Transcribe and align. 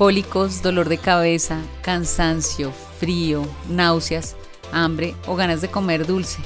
cólicos, 0.00 0.62
dolor 0.62 0.88
de 0.88 0.96
cabeza, 0.96 1.60
cansancio, 1.82 2.72
frío, 2.98 3.46
náuseas, 3.68 4.34
hambre 4.72 5.14
o 5.26 5.36
ganas 5.36 5.60
de 5.60 5.68
comer 5.68 6.06
dulce. 6.06 6.38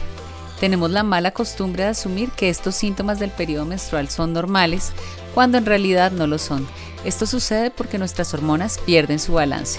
Tenemos 0.59 0.91
la 0.91 1.05
mala 1.05 1.31
costumbre 1.31 1.85
de 1.85 1.91
asumir 1.91 2.31
que 2.31 2.49
estos 2.49 2.75
síntomas 2.75 3.21
del 3.21 3.31
periodo 3.31 3.65
menstrual 3.65 4.09
son 4.09 4.33
normales 4.33 4.91
cuando 5.35 5.57
en 5.57 5.67
realidad 5.67 6.11
no 6.11 6.27
lo 6.27 6.39
son. 6.39 6.67
Esto 7.05 7.27
sucede 7.27 7.71
porque 7.71 7.97
nuestras 7.97 8.35
hormonas 8.35 8.79
pierden 8.79 9.21
su 9.21 9.35
balance. 9.35 9.79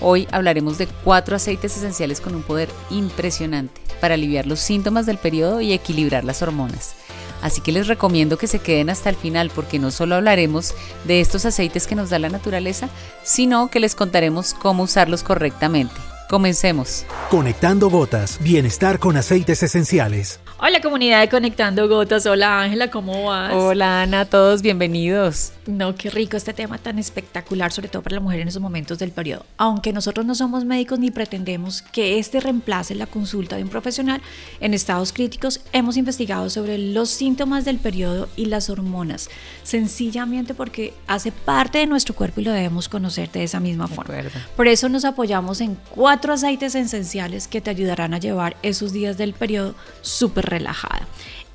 Hoy 0.00 0.28
hablaremos 0.30 0.78
de 0.78 0.86
cuatro 0.86 1.34
aceites 1.34 1.76
esenciales 1.76 2.20
con 2.20 2.32
un 2.36 2.44
poder 2.44 2.68
impresionante 2.90 3.80
para 4.00 4.14
aliviar 4.14 4.46
los 4.46 4.60
síntomas 4.60 5.04
del 5.04 5.18
periodo 5.18 5.60
y 5.60 5.72
equilibrar 5.72 6.22
las 6.22 6.42
hormonas. 6.42 6.94
Así 7.42 7.60
que 7.60 7.72
les 7.72 7.86
recomiendo 7.86 8.38
que 8.38 8.46
se 8.46 8.58
queden 8.58 8.90
hasta 8.90 9.10
el 9.10 9.16
final 9.16 9.50
porque 9.54 9.78
no 9.78 9.90
solo 9.90 10.14
hablaremos 10.14 10.74
de 11.04 11.20
estos 11.20 11.44
aceites 11.44 11.86
que 11.86 11.94
nos 11.94 12.10
da 12.10 12.18
la 12.18 12.28
naturaleza, 12.28 12.88
sino 13.22 13.68
que 13.68 13.80
les 13.80 13.94
contaremos 13.94 14.54
cómo 14.54 14.84
usarlos 14.84 15.22
correctamente. 15.22 16.05
Comencemos. 16.28 17.06
Conectando 17.30 17.88
gotas, 17.88 18.38
bienestar 18.42 18.98
con 18.98 19.16
aceites 19.16 19.62
esenciales. 19.62 20.40
Hola 20.58 20.80
comunidad 20.80 21.20
de 21.20 21.28
Conectando 21.28 21.86
Gotas, 21.86 22.24
hola 22.24 22.62
Ángela, 22.62 22.90
¿cómo 22.90 23.26
vas? 23.26 23.52
Hola 23.52 24.02
Ana, 24.02 24.24
todos 24.24 24.62
bienvenidos. 24.62 25.52
No, 25.66 25.94
qué 25.94 26.08
rico 26.08 26.36
este 26.36 26.54
tema 26.54 26.78
tan 26.78 26.98
espectacular, 26.98 27.72
sobre 27.72 27.88
todo 27.88 28.02
para 28.02 28.16
la 28.16 28.22
mujer 28.22 28.40
en 28.40 28.48
esos 28.48 28.62
momentos 28.62 28.98
del 28.98 29.10
periodo. 29.12 29.44
Aunque 29.58 29.92
nosotros 29.92 30.24
no 30.24 30.34
somos 30.34 30.64
médicos 30.64 30.98
ni 30.98 31.10
pretendemos 31.10 31.82
que 31.82 32.18
este 32.18 32.40
reemplace 32.40 32.94
la 32.94 33.06
consulta 33.06 33.56
de 33.56 33.64
un 33.64 33.68
profesional, 33.68 34.22
en 34.60 34.72
estados 34.72 35.12
críticos 35.12 35.60
hemos 35.72 35.96
investigado 35.98 36.48
sobre 36.48 36.78
los 36.78 37.10
síntomas 37.10 37.64
del 37.66 37.78
periodo 37.78 38.28
y 38.34 38.46
las 38.46 38.70
hormonas, 38.70 39.28
sencillamente 39.62 40.54
porque 40.54 40.94
hace 41.06 41.32
parte 41.32 41.78
de 41.78 41.86
nuestro 41.86 42.14
cuerpo 42.14 42.40
y 42.40 42.44
lo 42.44 42.52
debemos 42.52 42.88
conocer 42.88 43.30
de 43.30 43.44
esa 43.44 43.60
misma 43.60 43.88
forma. 43.88 44.14
Por 44.56 44.68
eso 44.68 44.88
nos 44.88 45.04
apoyamos 45.04 45.60
en 45.60 45.76
cuatro 45.90 46.15
aceites 46.24 46.74
esenciales 46.74 47.48
que 47.48 47.60
te 47.60 47.70
ayudarán 47.70 48.14
a 48.14 48.18
llevar 48.18 48.56
esos 48.62 48.92
días 48.92 49.16
del 49.16 49.32
periodo 49.32 49.74
súper 50.02 50.46
relajada. 50.46 51.06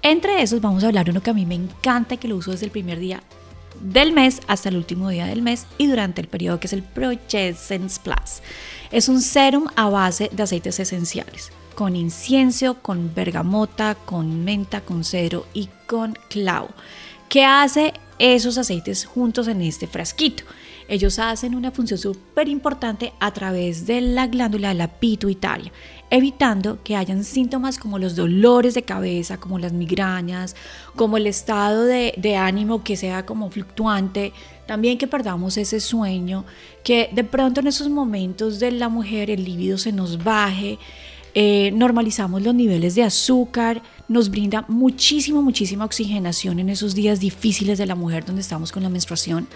Entre 0.01 0.41
esos 0.41 0.61
vamos 0.61 0.83
a 0.83 0.87
hablar 0.87 1.09
uno 1.09 1.21
que 1.21 1.29
a 1.29 1.33
mí 1.33 1.45
me 1.45 1.55
encanta 1.55 2.15
y 2.15 2.17
que 2.17 2.27
lo 2.27 2.35
uso 2.35 2.51
desde 2.51 2.65
el 2.65 2.71
primer 2.71 2.99
día 2.99 3.21
del 3.79 4.11
mes 4.13 4.41
hasta 4.47 4.69
el 4.69 4.77
último 4.77 5.09
día 5.09 5.25
del 5.25 5.41
mes 5.41 5.65
y 5.77 5.87
durante 5.87 6.21
el 6.21 6.27
periodo 6.27 6.59
que 6.59 6.67
es 6.67 6.73
el 6.73 6.83
Progescence 6.83 7.99
Plus. 8.03 8.41
Es 8.91 9.09
un 9.09 9.21
serum 9.21 9.67
a 9.75 9.89
base 9.89 10.29
de 10.31 10.43
aceites 10.43 10.79
esenciales, 10.79 11.51
con 11.75 11.95
incienso, 11.95 12.75
con 12.81 13.13
bergamota, 13.13 13.95
con 13.95 14.43
menta, 14.43 14.81
con 14.81 15.03
cedro 15.03 15.45
y 15.53 15.69
con 15.87 16.17
clavo. 16.29 16.69
¿Qué 17.29 17.45
hace 17.45 17.93
esos 18.19 18.57
aceites 18.57 19.05
juntos 19.05 19.47
en 19.47 19.61
este 19.61 19.87
frasquito? 19.87 20.43
Ellos 20.91 21.19
hacen 21.19 21.55
una 21.55 21.71
función 21.71 21.97
súper 21.97 22.49
importante 22.49 23.13
a 23.21 23.31
través 23.31 23.87
de 23.87 24.01
la 24.01 24.27
glándula 24.27 24.67
de 24.67 24.75
la 24.75 24.87
pituitaria 24.87 25.71
evitando 26.11 26.83
que 26.83 26.97
hayan 26.97 27.23
síntomas 27.23 27.77
como 27.77 27.97
los 27.97 28.17
dolores 28.17 28.73
de 28.73 28.83
cabeza, 28.83 29.37
como 29.37 29.57
las 29.57 29.71
migrañas, 29.71 30.57
como 30.97 31.15
el 31.15 31.25
estado 31.25 31.85
de, 31.85 32.35
ánimo 32.35 32.83
que 32.83 32.97
sea 32.97 33.25
como 33.25 33.49
fluctuante, 33.49 34.33
también 34.67 34.97
que 34.97 35.07
perdamos 35.07 35.55
ese 35.55 35.79
sueño, 35.79 36.43
que 36.83 37.09
de 37.13 37.23
pronto 37.23 37.61
en 37.61 37.67
esos 37.67 37.87
momentos 37.87 38.59
de 38.59 38.71
la 38.71 38.89
mujer 38.89 39.31
el 39.31 39.45
líbido 39.45 39.77
se 39.77 39.93
nos 39.93 40.21
baje, 40.21 40.77
eh, 41.33 41.71
normalizamos 41.73 42.41
los 42.41 42.53
niveles 42.53 42.95
de 42.95 43.03
azúcar, 43.03 43.81
nos 44.09 44.29
brinda 44.29 44.65
muchísimo, 44.67 45.41
muchísima 45.41 45.85
oxigenación 45.85 46.59
en 46.59 46.67
esos 46.67 46.93
días 46.93 47.21
difíciles 47.21 47.77
de 47.77 47.85
la 47.85 47.95
mujer 47.95 48.25
donde 48.25 48.41
estamos 48.41 48.73
con 48.73 48.83
la 48.83 48.89
menstruación 48.89 49.47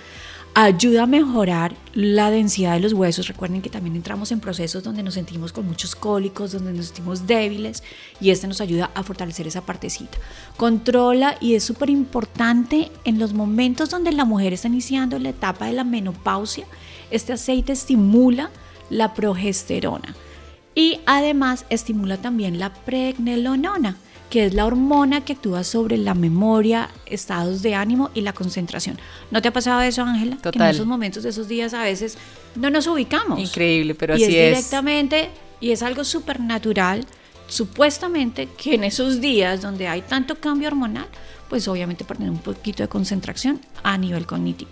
ayuda 0.58 1.04
a 1.04 1.06
mejorar 1.06 1.76
la 1.94 2.32
densidad 2.32 2.76
de 2.76 2.80
los 2.80 2.94
huesos. 2.94 3.28
Recuerden 3.28 3.62
que 3.62 3.70
también 3.70 3.98
entramos 3.98 4.32
en 4.32 4.40
procesos 4.40 4.84
donde 4.84 5.04
nos 5.04 5.16
sentimos 5.16 5.52
con 5.52 5.68
muchos 5.68 5.96
cólicos, 5.96 6.54
donde 6.54 6.72
nos 6.72 6.88
sentimos 6.88 7.28
débiles 7.28 7.84
y 8.22 8.30
este 8.30 8.48
nos 8.48 8.62
ayuda 8.62 8.90
a 8.96 9.04
fortalecer 9.04 9.48
esa 9.48 9.66
partecita. 9.66 10.18
Controla 10.56 11.36
y 11.42 11.56
es 11.56 11.64
súper 11.66 11.90
importante 11.90 12.90
en 13.04 13.20
los 13.20 13.34
momentos 13.34 13.90
donde 13.90 14.14
la 14.14 14.24
mujer 14.24 14.54
está 14.54 14.70
iniciando 14.70 15.20
la 15.20 15.30
etapa 15.30 15.66
de 15.66 15.74
la 15.74 15.84
menopausia. 15.84 16.66
Este 17.12 17.34
aceite 17.34 17.74
estimula 17.74 18.50
la 18.90 19.14
progesterona 19.14 20.16
y 20.74 21.02
además 21.06 21.66
estimula 21.70 22.16
también 22.18 22.60
la 22.60 22.74
pregnenolona 22.74 23.98
que 24.30 24.46
es 24.46 24.54
la 24.54 24.66
hormona 24.66 25.24
que 25.24 25.34
actúa 25.34 25.64
sobre 25.64 25.98
la 25.98 26.14
memoria, 26.14 26.90
estados 27.06 27.62
de 27.62 27.76
ánimo 27.76 28.10
y 28.14 28.22
la 28.22 28.34
concentración. 28.34 29.00
¿No 29.32 29.42
te 29.42 29.50
ha 29.50 29.54
pasado 29.54 29.82
eso, 29.82 30.02
Ángela? 30.04 30.38
Total. 30.38 30.52
Que 30.54 30.60
en 30.60 30.70
esos 30.70 30.86
momentos, 30.86 31.24
de 31.24 31.30
esos 31.30 31.48
días, 31.48 31.74
a 31.74 31.84
veces 31.84 32.18
no 32.56 32.70
nos 32.70 32.88
ubicamos. 32.88 33.40
Increíble, 33.40 33.96
pero 33.96 34.18
y 34.18 34.24
así 34.24 34.36
es. 34.36 34.58
directamente, 34.58 35.30
y 35.62 35.72
es 35.72 35.84
algo 35.84 36.04
súper 36.04 36.40
natural, 36.40 37.06
supuestamente, 37.48 38.50
que 38.58 38.76
en 38.76 38.84
esos 38.84 39.22
días 39.22 39.62
donde 39.62 39.88
hay 39.88 40.02
tanto 40.02 40.36
cambio 40.36 40.68
hormonal, 40.68 41.08
pues 41.50 41.68
obviamente 41.68 42.04
perder 42.04 42.30
un 42.30 42.40
poquito 42.40 42.84
de 42.84 42.90
concentración 42.90 43.62
a 43.84 43.98
nivel 43.98 44.26
cognitivo. 44.26 44.72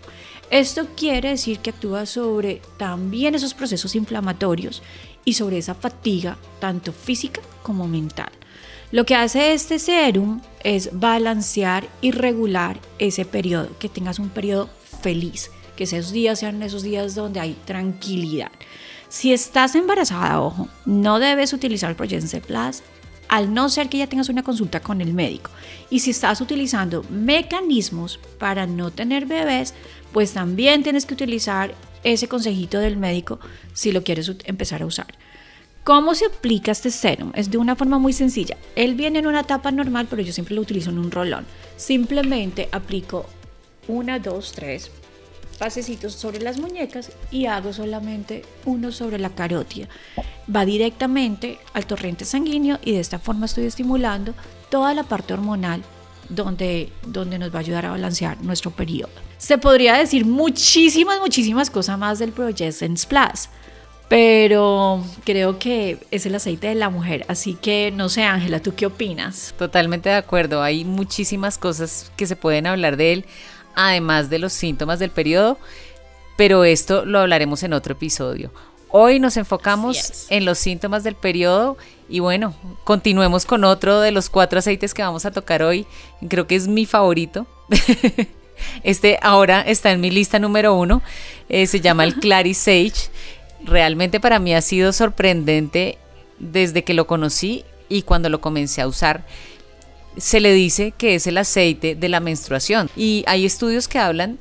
Esto 0.50 0.88
quiere 0.96 1.30
decir 1.30 1.60
que 1.60 1.72
actúa 1.72 2.06
sobre 2.06 2.62
también 2.78 3.34
esos 3.34 3.54
procesos 3.54 3.96
inflamatorios 3.96 4.82
y 5.26 5.34
sobre 5.34 5.58
esa 5.58 5.74
fatiga, 5.74 6.38
tanto 6.60 6.92
física 6.92 7.42
como 7.62 7.88
mental. 7.88 8.32
Lo 8.94 9.08
que 9.08 9.16
hace 9.16 9.54
este 9.54 9.80
serum 9.80 10.40
es 10.64 10.92
balancear 11.00 11.88
y 12.00 12.12
regular 12.12 12.80
ese 13.00 13.26
periodo, 13.26 13.76
que 13.80 13.90
tengas 13.90 14.20
un 14.20 14.30
periodo 14.30 14.70
feliz, 15.02 15.50
que 15.76 15.86
esos 15.86 16.12
días 16.12 16.38
sean 16.38 16.62
esos 16.62 16.84
días 16.84 17.16
donde 17.16 17.40
hay 17.40 17.58
tranquilidad. 17.66 18.52
Si 19.10 19.34
estás 19.34 19.74
embarazada, 19.74 20.40
ojo, 20.40 20.68
no 20.86 21.18
debes 21.18 21.54
utilizar 21.54 21.96
Progense 21.96 22.40
Plus 22.40 22.84
al 23.30 23.52
no 23.52 23.68
ser 23.70 23.90
que 23.90 23.98
ya 23.98 24.06
tengas 24.06 24.30
una 24.30 24.44
consulta 24.44 24.80
con 24.80 25.02
el 25.02 25.16
médico. 25.16 25.50
Y 25.90 26.02
si 26.02 26.12
estás 26.12 26.40
utilizando 26.40 27.04
mecanismos 27.10 28.20
para 28.38 28.68
no 28.68 28.92
tener 28.92 29.26
bebés, 29.26 29.74
pues 30.12 30.34
también 30.34 30.84
tienes 30.84 31.08
que 31.08 31.16
utilizar 31.16 31.74
ese 32.04 32.28
consejito 32.28 32.78
del 32.78 32.98
médico 32.98 33.40
si 33.74 33.92
lo 33.92 34.04
quieres 34.04 34.32
empezar 34.46 34.84
a 34.84 34.86
usar. 34.86 35.08
¿Cómo 35.84 36.16
se 36.16 36.28
aplica 36.28 36.72
este 36.72 36.92
serum? 36.92 37.34
Es 37.36 37.52
de 37.52 37.58
una 37.58 37.76
forma 37.76 38.00
muy 38.00 38.14
sencilla. 38.14 38.56
Él 38.78 38.96
viene 38.96 39.20
en 39.20 39.28
una 39.28 39.44
tapa 39.44 39.70
normal, 39.70 40.08
pero 40.10 40.22
yo 40.22 40.32
siempre 40.32 40.56
lo 40.56 40.62
utilizo 40.62 40.92
en 40.92 40.98
un 40.98 41.12
rolón. 41.12 41.46
Simplemente 41.76 42.70
aplico 42.72 43.26
una, 43.90 44.18
dos, 44.18 44.54
tres 44.54 44.92
pasecitos 45.60 46.14
sobre 46.14 46.40
las 46.40 46.58
muñecas 46.58 47.12
y 47.32 47.48
hago 47.48 47.74
solamente 47.74 48.44
uno 48.64 48.94
sobre 48.94 49.20
la 49.20 49.32
carótida. 49.32 49.90
Va 50.54 50.64
directamente 50.64 51.60
al 51.74 51.86
torrente 51.86 52.24
sanguíneo 52.24 52.80
y 52.82 52.94
de 52.94 53.02
esta 53.02 53.20
forma 53.20 53.46
estoy 53.46 53.66
estimulando 53.66 54.34
toda 54.70 54.94
la 54.94 55.04
parte 55.04 55.34
hormonal 55.34 55.84
donde, 56.30 56.94
donde 57.06 57.38
nos 57.38 57.54
va 57.54 57.58
a 57.58 57.62
ayudar 57.62 57.86
a 57.86 57.92
balancear 57.92 58.42
nuestro 58.42 58.72
periodo. 58.72 59.12
Se 59.38 59.58
podría 59.58 59.96
decir 59.96 60.26
muchísimas, 60.26 61.20
muchísimas 61.20 61.70
cosas 61.70 62.00
más 62.00 62.20
del 62.20 62.32
Progessence 62.32 63.06
Plus 63.06 63.50
pero 64.08 65.04
creo 65.24 65.58
que 65.60 65.98
es 66.12 66.26
el 66.26 66.36
aceite 66.36 66.68
de 66.68 66.76
la 66.76 66.90
mujer. 66.90 67.26
Así 67.28 67.56
que 67.56 67.92
no 67.92 68.10
sé, 68.10 68.24
Ángela, 68.24 68.60
¿tú 68.60 68.76
qué 68.76 68.86
opinas? 68.86 69.54
Totalmente 69.58 70.10
de 70.10 70.16
acuerdo. 70.16 70.62
Hay 70.62 70.86
muchísimas 70.86 71.58
cosas 71.58 72.12
que 72.16 72.28
se 72.28 72.36
pueden 72.36 72.68
hablar 72.68 72.98
de 72.98 73.14
él, 73.14 73.26
además 73.76 74.30
de 74.30 74.40
los 74.40 74.54
síntomas 74.54 75.00
del 75.00 75.10
periodo, 75.10 75.58
pero 76.38 76.64
esto 76.64 77.06
lo 77.06 77.20
hablaremos 77.20 77.64
en 77.64 77.74
otro 77.74 77.94
episodio. 77.94 78.52
Hoy 78.96 79.20
nos 79.20 79.38
enfocamos 79.38 80.28
en 80.30 80.46
los 80.46 80.60
síntomas 80.60 81.04
del 81.04 81.16
periodo 81.16 81.78
y 82.08 82.20
bueno, 82.20 82.54
continuemos 82.84 83.46
con 83.46 83.64
otro 83.64 84.00
de 84.02 84.12
los 84.12 84.30
cuatro 84.30 84.60
aceites 84.60 84.94
que 84.94 85.02
vamos 85.02 85.26
a 85.26 85.32
tocar 85.32 85.64
hoy. 85.64 85.88
Creo 86.30 86.46
que 86.46 86.56
es 86.56 86.68
mi 86.68 86.86
favorito. 86.86 87.48
Este 88.84 89.20
ahora 89.22 89.62
está 89.62 89.92
en 89.92 90.00
mi 90.00 90.10
lista 90.10 90.40
número 90.40 90.76
uno. 90.76 91.02
Eh, 91.50 91.68
se 91.68 91.82
llama 91.82 92.04
el 92.04 92.16
Clary 92.20 92.54
Sage 92.54 93.10
realmente 93.66 94.20
para 94.20 94.40
mí 94.40 94.54
ha 94.54 94.62
sido 94.62 94.94
sorprendente 94.94 95.98
desde 96.40 96.84
que 96.84 96.94
lo 96.94 97.08
conocí 97.08 97.64
y 97.90 98.04
cuando 98.04 98.30
lo 98.30 98.42
comencé 98.42 98.82
a 98.82 98.88
usar. 98.88 99.26
Se 100.18 100.40
le 100.40 100.54
dice 100.54 100.94
que 100.98 101.16
es 101.16 101.28
el 101.28 101.38
aceite 101.38 101.96
de 101.96 102.10
la 102.10 102.20
menstruación 102.20 102.90
y 102.96 103.24
hay 103.28 103.46
estudios 103.46 103.88
que 103.88 104.00
hablan 104.00 104.38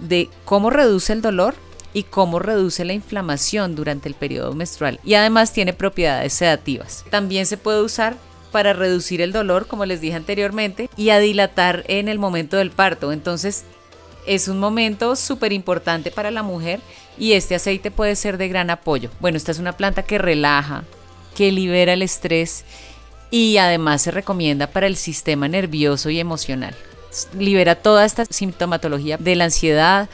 de 0.00 0.28
cómo 0.44 0.70
reduce 0.70 1.12
el 1.12 1.22
dolor 1.22 1.54
y 1.94 2.04
cómo 2.04 2.38
reduce 2.38 2.84
la 2.84 2.94
inflamación 2.94 3.74
durante 3.74 4.08
el 4.08 4.14
periodo 4.14 4.54
menstrual 4.54 4.98
y 5.04 5.14
además 5.14 5.52
tiene 5.52 5.72
propiedades 5.72 6.32
sedativas. 6.32 7.04
También 7.10 7.46
se 7.46 7.56
puede 7.56 7.82
usar 7.82 8.16
para 8.50 8.72
reducir 8.72 9.20
el 9.20 9.32
dolor, 9.32 9.66
como 9.66 9.86
les 9.86 10.00
dije 10.00 10.14
anteriormente, 10.14 10.90
y 10.96 11.10
a 11.10 11.18
dilatar 11.18 11.84
en 11.88 12.08
el 12.08 12.18
momento 12.18 12.58
del 12.58 12.70
parto. 12.70 13.10
Entonces, 13.10 13.64
es 14.26 14.48
un 14.48 14.58
momento 14.58 15.16
súper 15.16 15.52
importante 15.52 16.10
para 16.10 16.30
la 16.30 16.42
mujer 16.42 16.80
y 17.18 17.32
este 17.32 17.54
aceite 17.54 17.90
puede 17.90 18.16
ser 18.16 18.38
de 18.38 18.48
gran 18.48 18.70
apoyo. 18.70 19.10
Bueno, 19.20 19.36
esta 19.36 19.52
es 19.52 19.58
una 19.58 19.76
planta 19.76 20.02
que 20.02 20.18
relaja, 20.18 20.84
que 21.34 21.52
libera 21.52 21.92
el 21.92 22.02
estrés 22.02 22.64
y 23.30 23.56
además 23.56 24.02
se 24.02 24.10
recomienda 24.10 24.66
para 24.66 24.86
el 24.86 24.96
sistema 24.96 25.48
nervioso 25.48 26.10
y 26.10 26.20
emocional. 26.20 26.74
Libera 27.38 27.74
toda 27.74 28.04
esta 28.04 28.24
sintomatología 28.24 29.16
de 29.18 29.36
la 29.36 29.44
ansiedad, 29.44 30.08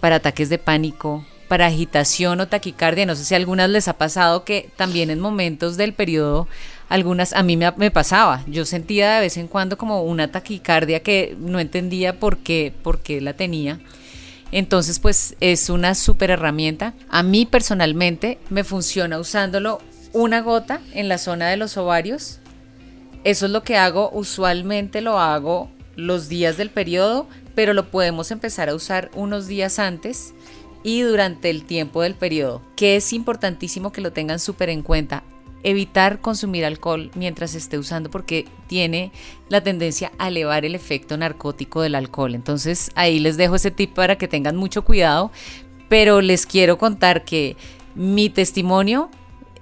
para 0.00 0.16
ataques 0.16 0.48
de 0.48 0.58
pánico, 0.58 1.24
para 1.50 1.66
agitación 1.66 2.38
o 2.38 2.46
taquicardia. 2.46 3.06
No 3.06 3.16
sé 3.16 3.24
si 3.24 3.34
a 3.34 3.36
algunas 3.36 3.68
les 3.68 3.88
ha 3.88 3.94
pasado 3.98 4.44
que 4.44 4.70
también 4.76 5.10
en 5.10 5.18
momentos 5.18 5.76
del 5.76 5.92
periodo, 5.92 6.46
algunas, 6.88 7.32
a 7.32 7.42
mí 7.42 7.56
me, 7.56 7.90
pasaba. 7.90 8.44
Yo 8.46 8.64
sentía 8.64 9.14
de 9.14 9.20
vez 9.22 9.36
en 9.36 9.48
cuando 9.48 9.76
como 9.76 10.04
una 10.04 10.30
taquicardia 10.30 11.02
que 11.02 11.36
no 11.40 11.58
entendía 11.58 12.20
por 12.20 12.38
qué, 12.38 12.72
por 12.84 13.00
qué 13.00 13.20
la 13.20 13.32
tenía. 13.32 13.80
Entonces, 14.52 15.00
pues 15.00 15.34
es 15.40 15.70
una 15.70 15.96
súper 15.96 16.30
herramienta. 16.30 16.94
A 17.08 17.24
mí 17.24 17.46
personalmente 17.46 18.38
me 18.48 18.62
funciona 18.62 19.18
usándolo 19.18 19.80
una 20.12 20.42
gota 20.42 20.80
en 20.92 21.08
la 21.08 21.18
zona 21.18 21.48
de 21.48 21.56
los 21.56 21.76
ovarios. 21.76 22.38
Eso 23.24 23.46
es 23.46 23.50
lo 23.50 23.64
que 23.64 23.76
hago, 23.76 24.08
usualmente 24.12 25.00
lo 25.00 25.18
hago 25.18 25.68
los 25.96 26.28
días 26.28 26.56
del 26.56 26.70
periodo, 26.70 27.26
pero 27.56 27.72
lo 27.72 27.90
podemos 27.90 28.30
empezar 28.30 28.68
a 28.68 28.74
usar 28.76 29.10
unos 29.16 29.48
días 29.48 29.80
antes 29.80 30.32
y 30.82 31.02
durante 31.02 31.50
el 31.50 31.64
tiempo 31.64 32.02
del 32.02 32.14
periodo, 32.14 32.62
que 32.76 32.96
es 32.96 33.12
importantísimo 33.12 33.92
que 33.92 34.00
lo 34.00 34.12
tengan 34.12 34.38
súper 34.38 34.70
en 34.70 34.82
cuenta. 34.82 35.22
Evitar 35.62 36.20
consumir 36.20 36.64
alcohol 36.64 37.10
mientras 37.14 37.54
esté 37.54 37.78
usando 37.78 38.10
porque 38.10 38.46
tiene 38.66 39.12
la 39.50 39.62
tendencia 39.62 40.10
a 40.18 40.28
elevar 40.28 40.64
el 40.64 40.74
efecto 40.74 41.18
narcótico 41.18 41.82
del 41.82 41.94
alcohol. 41.94 42.34
Entonces 42.34 42.90
ahí 42.94 43.18
les 43.18 43.36
dejo 43.36 43.56
ese 43.56 43.70
tip 43.70 43.92
para 43.92 44.16
que 44.16 44.26
tengan 44.26 44.56
mucho 44.56 44.82
cuidado, 44.84 45.30
pero 45.90 46.22
les 46.22 46.46
quiero 46.46 46.78
contar 46.78 47.24
que 47.24 47.56
mi 47.94 48.30
testimonio 48.30 49.10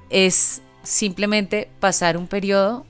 es 0.08 0.62
simplemente 0.84 1.68
pasar 1.80 2.16
un 2.16 2.28
periodo 2.28 2.86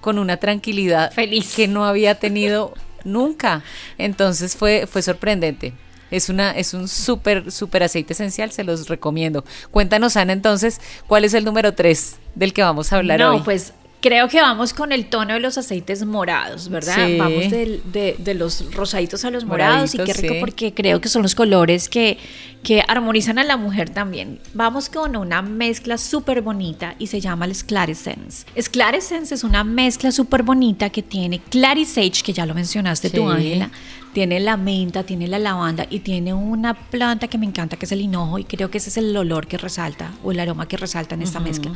con 0.00 0.18
una 0.18 0.36
tranquilidad 0.36 1.12
feliz 1.12 1.54
que 1.54 1.66
no 1.66 1.84
había 1.86 2.16
tenido 2.16 2.74
nunca. 3.04 3.62
Entonces 3.96 4.56
fue, 4.56 4.86
fue 4.86 5.00
sorprendente. 5.00 5.72
Es, 6.10 6.28
una, 6.28 6.50
es 6.52 6.74
un 6.74 6.88
súper, 6.88 7.50
súper 7.50 7.82
aceite 7.82 8.12
esencial, 8.12 8.52
se 8.52 8.64
los 8.64 8.88
recomiendo. 8.88 9.44
Cuéntanos, 9.70 10.16
Ana, 10.16 10.32
entonces, 10.32 10.80
¿cuál 11.06 11.24
es 11.24 11.34
el 11.34 11.44
número 11.44 11.74
3 11.74 12.16
del 12.34 12.52
que 12.52 12.62
vamos 12.62 12.92
a 12.92 12.96
hablar 12.96 13.22
hoy? 13.22 13.38
No, 13.38 13.44
pues 13.44 13.72
Creo 14.00 14.28
que 14.28 14.40
vamos 14.40 14.72
con 14.72 14.92
el 14.92 15.06
tono 15.06 15.34
de 15.34 15.40
los 15.40 15.58
aceites 15.58 16.06
morados, 16.06 16.70
¿verdad? 16.70 16.96
Vamos 17.18 17.50
de, 17.50 18.34
los 18.34 18.74
rosaditos 18.74 19.24
a 19.26 19.30
los 19.30 19.44
morados 19.44 19.94
y 19.94 19.98
qué 19.98 20.14
rico 20.14 20.34
porque 20.40 20.72
creo 20.72 21.02
que 21.02 21.10
son 21.10 21.22
los 21.22 21.34
colores 21.34 21.90
que, 21.90 22.16
que 22.62 22.82
armonizan 22.88 23.38
a 23.38 23.44
la 23.44 23.58
mujer 23.58 23.90
también. 23.90 24.40
Vamos 24.54 24.88
con 24.88 25.16
una 25.16 25.42
mezcla 25.42 25.98
súper 25.98 26.40
bonita 26.40 26.94
y 26.98 27.08
se 27.08 27.20
llama 27.20 27.44
el 27.44 27.54
Sclarescence. 27.54 28.46
Sclarescence 28.58 29.34
es 29.34 29.44
una 29.44 29.64
mezcla 29.64 30.12
súper 30.12 30.44
bonita 30.44 30.88
que 30.88 31.02
tiene 31.02 31.38
Clarisage, 31.38 32.22
que 32.24 32.32
ya 32.32 32.46
lo 32.46 32.54
mencionaste 32.54 33.10
tú, 33.10 33.28
Ángela. 33.28 33.70
Tiene 34.14 34.40
la 34.40 34.56
menta, 34.56 35.04
tiene 35.04 35.28
la 35.28 35.38
lavanda 35.38 35.86
y 35.88 36.00
tiene 36.00 36.34
una 36.34 36.74
planta 36.74 37.28
que 37.28 37.38
me 37.38 37.46
encanta 37.46 37.76
que 37.76 37.84
es 37.86 37.92
el 37.92 38.00
hinojo 38.00 38.38
y 38.38 38.44
creo 38.44 38.70
que 38.70 38.78
ese 38.78 38.88
es 38.88 38.96
el 38.96 39.16
olor 39.16 39.46
que 39.46 39.56
resalta 39.56 40.10
o 40.24 40.32
el 40.32 40.40
aroma 40.40 40.66
que 40.66 40.76
resalta 40.76 41.14
en 41.14 41.22
esta 41.22 41.38
mezcla 41.38 41.70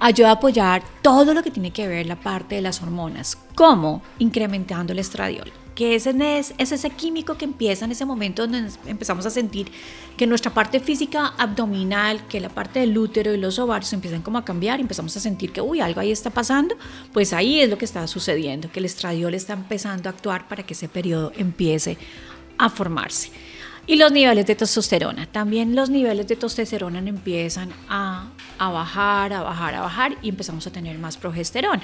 ayuda 0.00 0.30
a 0.30 0.32
apoyar 0.32 0.82
todo 1.02 1.34
lo 1.34 1.42
que 1.42 1.50
tiene 1.50 1.70
que 1.70 1.86
ver 1.86 2.06
la 2.06 2.18
parte 2.18 2.56
de 2.56 2.62
las 2.62 2.82
hormonas, 2.82 3.38
como 3.54 4.02
incrementando 4.18 4.92
el 4.92 4.98
estradiol, 4.98 5.52
que 5.74 5.94
es, 5.94 6.06
es 6.06 6.72
ese 6.72 6.90
químico 6.90 7.36
que 7.36 7.44
empieza 7.44 7.84
en 7.84 7.92
ese 7.92 8.06
momento 8.06 8.46
donde 8.46 8.70
empezamos 8.86 9.26
a 9.26 9.30
sentir 9.30 9.70
que 10.16 10.26
nuestra 10.26 10.52
parte 10.52 10.80
física 10.80 11.34
abdominal, 11.38 12.26
que 12.28 12.40
la 12.40 12.48
parte 12.48 12.80
del 12.80 12.96
útero 12.96 13.32
y 13.34 13.36
los 13.36 13.58
ovarios 13.58 13.92
empiezan 13.92 14.22
como 14.22 14.38
a 14.38 14.44
cambiar, 14.44 14.80
empezamos 14.80 15.14
a 15.16 15.20
sentir 15.20 15.52
que, 15.52 15.60
uy, 15.60 15.80
algo 15.80 16.00
ahí 16.00 16.10
está 16.10 16.30
pasando, 16.30 16.74
pues 17.12 17.32
ahí 17.34 17.60
es 17.60 17.68
lo 17.68 17.76
que 17.76 17.84
está 17.84 18.06
sucediendo, 18.06 18.72
que 18.72 18.80
el 18.80 18.86
estradiol 18.86 19.34
está 19.34 19.52
empezando 19.52 20.08
a 20.08 20.12
actuar 20.12 20.48
para 20.48 20.62
que 20.64 20.72
ese 20.72 20.88
periodo 20.88 21.32
empiece 21.36 21.98
a 22.56 22.70
formarse. 22.70 23.30
Y 23.90 23.96
los 23.96 24.12
niveles 24.12 24.46
de 24.46 24.54
testosterona. 24.54 25.26
También 25.26 25.74
los 25.74 25.90
niveles 25.90 26.28
de 26.28 26.36
testosterona 26.36 27.00
empiezan 27.00 27.70
a, 27.88 28.28
bajar, 28.56 29.32
a 29.32 29.42
bajar, 29.42 29.74
a 29.74 29.80
bajar 29.80 30.16
y 30.22 30.28
empezamos 30.28 30.64
a 30.68 30.70
tener 30.70 30.96
más 31.00 31.16
progesterona. 31.16 31.82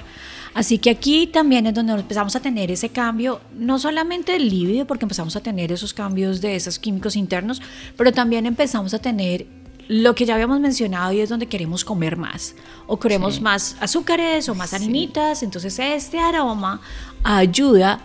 Así 0.55 0.79
que 0.79 0.91
aquí 0.91 1.27
también 1.27 1.67
es 1.67 1.75
donde 1.75 1.95
empezamos 1.95 2.37
a 2.37 2.41
tener 2.41 2.71
ese 2.71 2.91
cambio, 2.91 3.41
no 3.59 3.81
solamente 3.81 4.31
del 4.31 4.49
líbido, 4.49 4.87
porque 4.87 5.05
empezamos 5.05 5.35
a 5.35 5.41
tener 5.41 5.73
esos 5.73 5.93
cambios 5.93 6.41
de 6.41 6.55
esos 6.55 6.79
químicos 6.79 7.17
internos, 7.17 7.61
pero 7.97 8.13
también 8.13 8.47
empezamos 8.47 8.95
a 8.95 9.01
tener 9.01 9.49
lo 9.89 10.15
que 10.15 10.27
ya 10.27 10.35
habíamos 10.35 10.61
mencionado 10.61 11.11
y 11.11 11.19
es 11.23 11.29
donde 11.29 11.47
queremos 11.47 11.85
comer 11.85 12.17
más 12.17 12.55
o 12.87 13.01
queremos 13.01 13.41
más 13.41 13.77
azúcares 13.81 14.49
o 14.49 14.55
más 14.55 14.73
harinitas. 14.75 15.43
Entonces 15.43 15.77
este 15.81 16.21
aroma 16.21 16.81
ayuda 17.25 17.99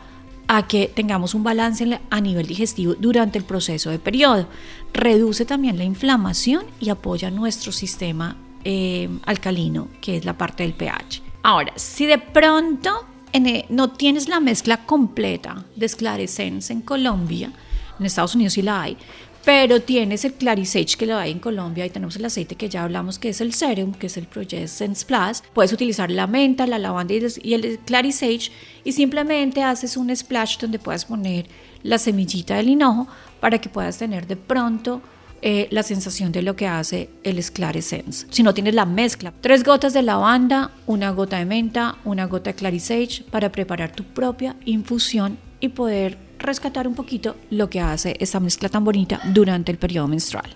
a 0.53 0.67
que 0.67 0.91
tengamos 0.93 1.33
un 1.33 1.45
balance 1.45 2.01
a 2.09 2.19
nivel 2.19 2.45
digestivo 2.45 2.93
durante 2.95 3.37
el 3.37 3.45
proceso 3.45 3.89
de 3.89 3.99
periodo. 3.99 4.49
Reduce 4.91 5.45
también 5.45 5.77
la 5.77 5.85
inflamación 5.85 6.65
y 6.81 6.89
apoya 6.89 7.31
nuestro 7.31 7.71
sistema 7.71 8.35
eh, 8.65 9.07
alcalino, 9.25 9.87
que 10.01 10.17
es 10.17 10.25
la 10.25 10.37
parte 10.37 10.63
del 10.63 10.73
pH. 10.73 11.23
Ahora, 11.41 11.71
si 11.77 12.05
de 12.05 12.17
pronto 12.17 13.05
e, 13.31 13.65
no 13.69 13.91
tienes 13.91 14.27
la 14.27 14.41
mezcla 14.41 14.85
completa 14.85 15.63
de 15.77 15.85
esclarecens 15.85 16.69
en 16.69 16.81
Colombia, 16.81 17.53
en 17.97 18.05
Estados 18.05 18.35
Unidos 18.35 18.51
sí 18.51 18.61
la 18.61 18.81
hay, 18.81 18.97
pero 19.43 19.81
tienes 19.81 20.25
el 20.25 20.33
Clarisage 20.33 20.97
que 20.97 21.05
lo 21.05 21.17
hay 21.17 21.31
en 21.31 21.39
Colombia 21.39 21.85
y 21.85 21.89
tenemos 21.89 22.15
el 22.15 22.25
aceite 22.25 22.55
que 22.55 22.69
ya 22.69 22.83
hablamos 22.83 23.19
que 23.19 23.29
es 23.29 23.41
el 23.41 23.53
Serum, 23.53 23.93
que 23.93 24.07
es 24.07 24.17
el 24.17 24.27
Project 24.27 24.67
Sense 24.67 25.05
Plus. 25.05 25.43
Puedes 25.53 25.73
utilizar 25.73 26.11
la 26.11 26.27
menta, 26.27 26.67
la 26.67 26.79
lavanda 26.79 27.13
y 27.13 27.53
el 27.53 27.79
Clarisage 27.79 28.51
y 28.83 28.91
simplemente 28.91 29.63
haces 29.63 29.97
un 29.97 30.15
splash 30.15 30.57
donde 30.57 30.79
puedas 30.79 31.05
poner 31.05 31.47
la 31.83 31.97
semillita 31.97 32.55
del 32.55 32.69
hinojo 32.69 33.07
para 33.39 33.59
que 33.59 33.69
puedas 33.69 33.97
tener 33.97 34.27
de 34.27 34.35
pronto 34.35 35.01
eh, 35.43 35.67
la 35.71 35.81
sensación 35.81 36.31
de 36.31 36.43
lo 36.43 36.55
que 36.55 36.67
hace 36.67 37.09
el 37.23 37.39
Esclarescence. 37.39 38.27
Si 38.29 38.43
no 38.43 38.53
tienes 38.53 38.75
la 38.75 38.85
mezcla, 38.85 39.33
tres 39.41 39.63
gotas 39.63 39.91
de 39.93 40.03
lavanda, 40.03 40.69
una 40.85 41.09
gota 41.09 41.37
de 41.37 41.45
menta, 41.45 41.97
una 42.05 42.27
gota 42.27 42.51
de 42.51 42.55
Clarisage 42.55 43.23
para 43.31 43.51
preparar 43.51 43.91
tu 43.91 44.03
propia 44.03 44.55
infusión 44.65 45.39
y 45.59 45.69
poder 45.69 46.19
rescatar 46.41 46.87
un 46.87 46.95
poquito 46.95 47.35
lo 47.49 47.69
que 47.69 47.79
hace 47.79 48.15
esta 48.19 48.39
mezcla 48.39 48.69
tan 48.69 48.83
bonita 48.83 49.21
durante 49.25 49.71
el 49.71 49.77
periodo 49.77 50.07
menstrual. 50.07 50.55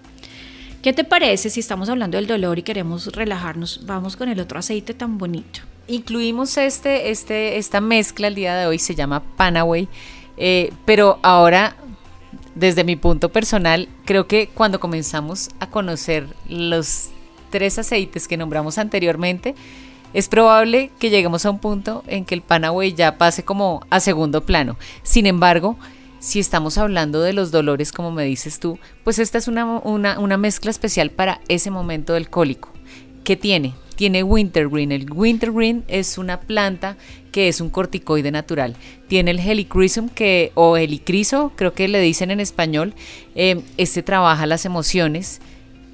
¿Qué 0.81 0.93
te 0.93 1.03
parece 1.03 1.49
si 1.49 1.61
estamos 1.61 1.89
hablando 1.89 2.17
del 2.17 2.27
dolor 2.27 2.59
y 2.59 2.63
queremos 2.63 3.07
relajarnos? 3.07 3.81
Vamos 3.85 4.15
con 4.15 4.29
el 4.29 4.39
otro 4.39 4.59
aceite 4.59 4.93
tan 4.93 5.17
bonito. 5.17 5.61
Incluimos 5.87 6.57
este, 6.57 7.09
este, 7.09 7.57
esta 7.57 7.81
mezcla 7.81 8.27
el 8.27 8.35
día 8.35 8.55
de 8.55 8.67
hoy, 8.67 8.77
se 8.77 8.93
llama 8.93 9.23
Panaway, 9.35 9.87
eh, 10.37 10.71
pero 10.85 11.17
ahora, 11.23 11.75
desde 12.53 12.83
mi 12.83 12.95
punto 12.95 13.29
personal, 13.29 13.87
creo 14.05 14.27
que 14.27 14.47
cuando 14.53 14.79
comenzamos 14.79 15.49
a 15.59 15.69
conocer 15.71 16.27
los 16.47 17.09
tres 17.49 17.79
aceites 17.79 18.27
que 18.27 18.37
nombramos 18.37 18.77
anteriormente, 18.77 19.55
es 20.15 20.29
probable 20.29 20.91
que 20.97 21.09
lleguemos 21.09 21.45
a 21.45 21.51
un 21.51 21.59
punto 21.59 22.01
en 22.07 22.23
que 22.23 22.35
el 22.35 22.41
Panaway 22.41 22.93
ya 22.93 23.17
pase 23.17 23.43
como 23.43 23.85
a 23.89 23.99
segundo 23.99 24.45
plano. 24.45 24.77
Sin 25.03 25.25
embargo, 25.25 25.77
si 26.19 26.39
estamos 26.39 26.77
hablando 26.77 27.21
de 27.21 27.33
los 27.33 27.51
dolores, 27.51 27.91
como 27.91 28.11
me 28.11 28.23
dices 28.23 28.61
tú, 28.61 28.79
pues 29.03 29.19
esta 29.19 29.37
es 29.37 29.49
una, 29.49 29.65
una, 29.65 30.37
mezcla 30.37 30.71
especial 30.71 31.11
para 31.11 31.41
ese 31.49 31.69
momento 31.69 32.13
del 32.13 32.29
cólico. 32.29 32.69
¿Qué 33.25 33.35
tiene? 33.35 33.73
Tiene 33.97 34.23
wintergreen. 34.23 34.93
El 34.93 35.11
wintergreen 35.11 35.83
es 35.89 36.17
una 36.17 36.39
planta 36.39 36.95
que 37.33 37.49
es 37.49 37.59
un 37.59 37.69
corticoide 37.69 38.31
natural. 38.31 38.77
Tiene 39.09 39.31
el 39.31 39.39
helichrysum 39.39 40.07
que, 40.07 40.53
o 40.55 40.77
helicriso, 40.77 41.51
creo 41.57 41.73
que 41.73 41.89
le 41.89 41.99
dicen 41.99 42.31
en 42.31 42.39
español. 42.39 42.93
Eh, 43.35 43.61
este 43.75 44.01
trabaja 44.01 44.45
las 44.45 44.63
emociones. 44.63 45.41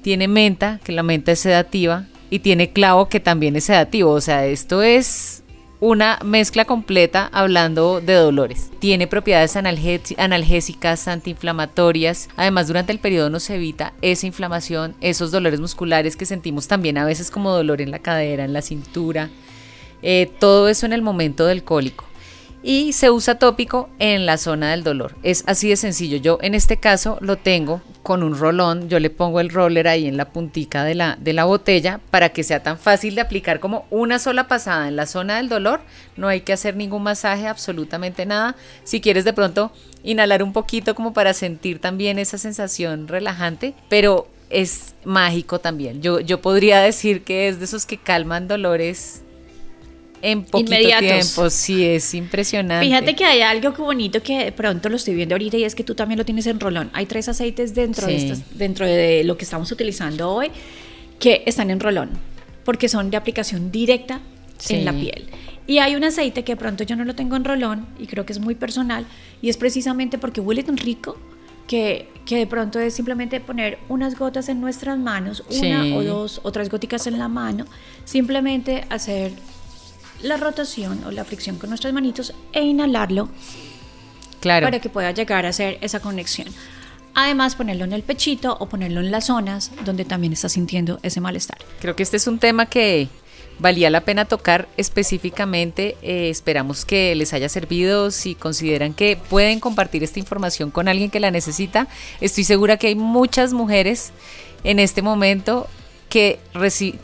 Tiene 0.02 0.28
menta, 0.28 0.78
que 0.84 0.92
la 0.92 1.02
menta 1.02 1.32
es 1.32 1.40
sedativa 1.40 2.06
y 2.32 2.38
tiene 2.38 2.72
clavo 2.72 3.10
que 3.10 3.20
también 3.20 3.56
es 3.56 3.64
sedativo. 3.64 4.10
O 4.12 4.20
sea, 4.22 4.46
esto 4.46 4.82
es 4.82 5.42
una 5.80 6.18
mezcla 6.24 6.64
completa 6.64 7.28
hablando 7.30 8.00
de 8.00 8.14
dolores. 8.14 8.70
Tiene 8.78 9.06
propiedades 9.06 9.54
analgésicas, 9.54 11.08
antiinflamatorias. 11.08 12.30
Además, 12.36 12.68
durante 12.68 12.90
el 12.90 13.00
periodo 13.00 13.28
nos 13.28 13.50
evita 13.50 13.92
esa 14.00 14.26
inflamación, 14.26 14.94
esos 15.02 15.30
dolores 15.30 15.60
musculares 15.60 16.16
que 16.16 16.24
sentimos 16.24 16.68
también 16.68 16.96
a 16.96 17.04
veces 17.04 17.30
como 17.30 17.52
dolor 17.52 17.82
en 17.82 17.90
la 17.90 17.98
cadera, 17.98 18.46
en 18.46 18.54
la 18.54 18.62
cintura. 18.62 19.28
Eh, 20.00 20.30
todo 20.40 20.70
eso 20.70 20.86
en 20.86 20.94
el 20.94 21.02
momento 21.02 21.44
del 21.44 21.64
cólico 21.64 22.06
y 22.62 22.92
se 22.92 23.10
usa 23.10 23.38
tópico 23.38 23.90
en 23.98 24.26
la 24.26 24.38
zona 24.38 24.70
del 24.70 24.84
dolor. 24.84 25.16
Es 25.22 25.44
así 25.46 25.68
de 25.68 25.76
sencillo. 25.76 26.18
Yo 26.18 26.38
en 26.42 26.54
este 26.54 26.76
caso 26.76 27.18
lo 27.20 27.36
tengo 27.36 27.82
con 28.02 28.22
un 28.22 28.38
rolón, 28.38 28.88
yo 28.88 28.98
le 28.98 29.10
pongo 29.10 29.40
el 29.40 29.50
roller 29.50 29.88
ahí 29.88 30.06
en 30.06 30.16
la 30.16 30.30
puntica 30.32 30.84
de 30.84 30.94
la, 30.94 31.16
de 31.20 31.32
la 31.32 31.44
botella 31.44 32.00
para 32.10 32.30
que 32.30 32.42
sea 32.42 32.62
tan 32.62 32.78
fácil 32.78 33.14
de 33.14 33.20
aplicar 33.20 33.60
como 33.60 33.86
una 33.90 34.18
sola 34.18 34.48
pasada 34.48 34.88
en 34.88 34.96
la 34.96 35.06
zona 35.06 35.36
del 35.36 35.48
dolor. 35.48 35.80
No 36.16 36.28
hay 36.28 36.40
que 36.40 36.52
hacer 36.52 36.76
ningún 36.76 37.02
masaje, 37.02 37.46
absolutamente 37.46 38.26
nada. 38.26 38.56
Si 38.84 39.00
quieres 39.00 39.24
de 39.24 39.32
pronto 39.32 39.72
inhalar 40.02 40.42
un 40.42 40.52
poquito 40.52 40.94
como 40.94 41.12
para 41.12 41.32
sentir 41.34 41.78
también 41.80 42.18
esa 42.18 42.38
sensación 42.38 43.08
relajante, 43.08 43.74
pero 43.88 44.28
es 44.50 44.94
mágico 45.04 45.60
también. 45.60 46.02
Yo, 46.02 46.20
yo 46.20 46.40
podría 46.40 46.80
decir 46.80 47.22
que 47.22 47.48
es 47.48 47.58
de 47.58 47.64
esos 47.64 47.86
que 47.86 47.98
calman 47.98 48.48
dolores 48.48 49.22
en 50.22 50.44
poquito 50.44 50.98
tiempo. 50.98 51.50
Sí, 51.50 51.84
es 51.84 52.14
impresionante. 52.14 52.86
Fíjate 52.86 53.14
que 53.14 53.24
hay 53.24 53.42
algo 53.42 53.72
bonito 53.72 54.22
que 54.22 54.44
de 54.44 54.52
pronto 54.52 54.88
lo 54.88 54.96
estoy 54.96 55.14
viendo 55.14 55.34
ahorita 55.34 55.56
y 55.56 55.64
es 55.64 55.74
que 55.74 55.84
tú 55.84 55.94
también 55.94 56.18
lo 56.18 56.24
tienes 56.24 56.46
en 56.46 56.60
rolón. 56.60 56.90
Hay 56.94 57.06
tres 57.06 57.28
aceites 57.28 57.74
dentro, 57.74 58.06
de, 58.06 58.16
estas, 58.16 58.56
dentro 58.56 58.86
de 58.86 59.24
lo 59.24 59.36
que 59.36 59.44
estamos 59.44 59.70
utilizando 59.72 60.30
hoy 60.30 60.50
que 61.18 61.42
están 61.46 61.70
en 61.70 61.80
rolón 61.80 62.10
porque 62.64 62.88
son 62.88 63.10
de 63.10 63.16
aplicación 63.16 63.70
directa 63.70 64.20
en 64.68 64.84
la 64.84 64.92
piel. 64.92 65.26
Y 65.66 65.78
hay 65.78 65.96
un 65.96 66.04
aceite 66.04 66.44
que 66.44 66.52
de 66.52 66.56
pronto 66.56 66.84
yo 66.84 66.96
no 66.96 67.04
lo 67.04 67.14
tengo 67.14 67.36
en 67.36 67.44
rolón 67.44 67.86
y 67.98 68.06
creo 68.06 68.24
que 68.24 68.32
es 68.32 68.38
muy 68.38 68.54
personal 68.54 69.04
y 69.40 69.48
es 69.48 69.56
precisamente 69.56 70.18
porque 70.18 70.40
huele 70.40 70.62
tan 70.62 70.76
rico 70.76 71.16
que, 71.66 72.08
que, 72.26 72.36
de 72.36 72.46
pronto 72.46 72.78
es 72.80 72.94
simplemente 72.94 73.40
poner 73.40 73.78
unas 73.88 74.18
gotas 74.18 74.48
en 74.48 74.60
nuestras 74.60 74.98
manos, 74.98 75.44
una 75.48 75.96
o 75.96 76.02
dos, 76.02 76.40
otras 76.42 76.68
góticas 76.68 77.06
en 77.06 77.18
la 77.18 77.28
mano, 77.28 77.64
simplemente 78.04 78.84
hacer 78.90 79.32
la 80.22 80.36
rotación 80.36 81.04
o 81.04 81.10
la 81.10 81.24
fricción 81.24 81.58
con 81.58 81.70
nuestras 81.70 81.92
manitos 81.92 82.32
e 82.52 82.62
inhalarlo 82.62 83.28
claro. 84.40 84.66
para 84.66 84.80
que 84.80 84.88
pueda 84.88 85.10
llegar 85.12 85.46
a 85.46 85.50
hacer 85.50 85.78
esa 85.80 86.00
conexión. 86.00 86.48
Además, 87.14 87.56
ponerlo 87.56 87.84
en 87.84 87.92
el 87.92 88.02
pechito 88.02 88.56
o 88.58 88.68
ponerlo 88.68 89.00
en 89.00 89.10
las 89.10 89.26
zonas 89.26 89.70
donde 89.84 90.04
también 90.04 90.32
está 90.32 90.48
sintiendo 90.48 90.98
ese 91.02 91.20
malestar. 91.20 91.58
Creo 91.80 91.94
que 91.94 92.02
este 92.02 92.16
es 92.16 92.26
un 92.26 92.38
tema 92.38 92.66
que 92.66 93.08
valía 93.58 93.90
la 93.90 94.00
pena 94.00 94.24
tocar 94.24 94.68
específicamente. 94.78 95.96
Eh, 96.02 96.30
esperamos 96.30 96.86
que 96.86 97.14
les 97.14 97.34
haya 97.34 97.50
servido. 97.50 98.10
Si 98.10 98.34
consideran 98.34 98.94
que 98.94 99.18
pueden 99.28 99.60
compartir 99.60 100.02
esta 100.02 100.18
información 100.18 100.70
con 100.70 100.88
alguien 100.88 101.10
que 101.10 101.20
la 101.20 101.30
necesita, 101.30 101.86
estoy 102.20 102.44
segura 102.44 102.78
que 102.78 102.88
hay 102.88 102.94
muchas 102.94 103.52
mujeres 103.52 104.12
en 104.64 104.78
este 104.78 105.02
momento 105.02 105.68
que, 106.12 106.38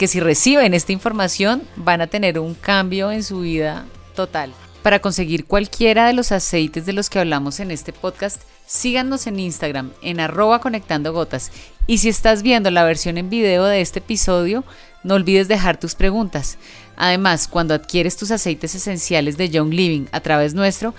si 0.07 0.21
reciben 0.21 0.75
esta 0.75 0.93
información 0.93 1.63
van 1.77 2.03
a 2.03 2.09
tener 2.09 2.39
un 2.39 2.53
cambio 2.53 3.11
en 3.11 3.25
su 3.25 3.41
vida 3.41 3.87
total. 4.15 4.53
Para 4.83 4.99
conseguir 4.99 5.47
cualquiera 5.47 6.07
de 6.07 6.13
los 6.13 6.31
aceites 6.31 6.85
de 6.85 6.93
los 6.93 7.09
que 7.09 7.19
hablamos 7.19 7.59
en 7.59 7.71
este 7.71 7.95
podcast, 7.95 8.43
síganos 8.67 9.27
en 9.27 9.41
Instagram 9.41 9.93
en 10.03 10.21
arroba 10.21 10.61
conectando 10.61 11.15
gotas. 11.15 11.51
Y 11.87 11.99
si 11.99 12.11
estás 12.11 12.43
viendo 12.43 12.71
la 12.71 12.85
versión 12.85 13.17
en 13.17 13.31
video 13.31 13.65
de 13.65 13.81
este 13.81 14.01
episodio, 14.01 14.63
no 15.05 15.15
olvides 15.15 15.49
dejar 15.49 15.81
tus 15.81 15.95
preguntas. 15.95 16.59
Además, 16.95 17.49
cuando 17.49 17.73
adquieres 17.73 18.15
tus 18.15 18.31
aceites 18.31 18.75
esenciales 18.75 19.39
de 19.39 19.49
Young 19.49 19.73
Living 19.73 20.05
a 20.13 20.21
través 20.21 20.53
nuestro, 20.53 20.93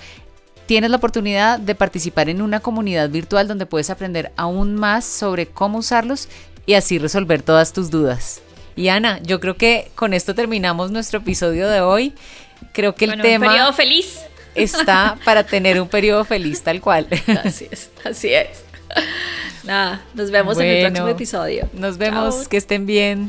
tienes 0.66 0.90
la 0.90 0.98
oportunidad 0.98 1.58
de 1.58 1.74
participar 1.74 2.28
en 2.28 2.42
una 2.42 2.60
comunidad 2.60 3.08
virtual 3.10 3.48
donde 3.48 3.66
puedes 3.66 3.90
aprender 3.90 4.32
aún 4.36 4.74
más 4.74 5.04
sobre 5.04 5.46
cómo 5.46 5.78
usarlos 5.78 6.28
y 6.66 6.74
así 6.74 6.98
resolver 6.98 7.42
todas 7.42 7.72
tus 7.72 7.90
dudas. 7.90 8.40
Y 8.76 8.88
Ana, 8.88 9.20
yo 9.22 9.40
creo 9.40 9.56
que 9.56 9.90
con 9.94 10.14
esto 10.14 10.34
terminamos 10.34 10.90
nuestro 10.90 11.18
episodio 11.18 11.68
de 11.68 11.80
hoy. 11.80 12.14
Creo 12.72 12.94
que 12.94 13.06
el 13.06 13.20
tema... 13.20 13.46
Un 13.46 13.52
periodo 13.52 13.72
feliz. 13.72 14.20
Está 14.54 15.18
para 15.24 15.44
tener 15.44 15.80
un 15.80 15.88
periodo 15.88 16.24
feliz 16.24 16.62
tal 16.62 16.80
cual. 16.80 17.06
Así 17.44 17.68
es, 17.70 17.90
así 18.04 18.32
es. 18.32 18.64
Nada, 19.64 20.02
nos 20.14 20.30
vemos 20.30 20.58
en 20.58 20.66
el 20.66 20.86
próximo 20.86 21.08
episodio. 21.08 21.68
Nos 21.72 21.98
vemos, 21.98 22.48
que 22.48 22.56
estén 22.56 22.86
bien. 22.86 23.28